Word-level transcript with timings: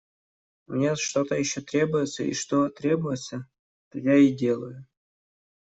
Мне 0.65 0.95
что-то 0.95 1.35
еще 1.35 1.61
требуется, 1.61 2.23
и 2.23 2.33
что 2.33 2.69
требуется, 2.69 3.47
то 3.91 3.99
я 3.99 4.15
и 4.15 4.33
делаю. 4.33 4.87